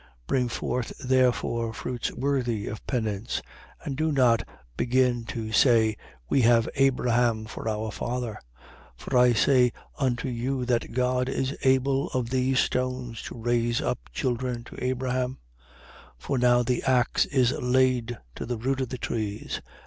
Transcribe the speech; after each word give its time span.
3:8. 0.23 0.25
Bring 0.27 0.49
forth 0.49 0.97
therefore 0.97 1.73
fruits 1.75 2.11
worthy 2.13 2.65
of 2.65 2.83
penance: 2.87 3.43
and 3.83 3.95
do 3.95 4.11
not 4.11 4.41
begin 4.75 5.25
to 5.25 5.51
say, 5.51 5.95
We 6.27 6.41
have 6.41 6.67
Abraham 6.73 7.45
for 7.45 7.69
our 7.69 7.91
father. 7.91 8.39
For 8.97 9.15
I 9.15 9.33
say 9.33 9.71
unto 9.99 10.27
you 10.27 10.65
that 10.65 10.93
God 10.93 11.29
is 11.29 11.55
able 11.61 12.07
of 12.15 12.31
these 12.31 12.57
stones, 12.59 13.21
to 13.21 13.37
raise 13.37 13.79
up 13.79 13.99
children 14.11 14.63
to 14.63 14.83
Abraham. 14.83 15.33
3:9. 16.17 16.17
For 16.17 16.37
now 16.39 16.63
the 16.63 16.81
axe 16.81 17.27
is 17.27 17.51
laid 17.51 18.17
to 18.33 18.47
the 18.47 18.57
root 18.57 18.81
of 18.81 18.89
the 18.89 18.97
trees. 18.97 19.61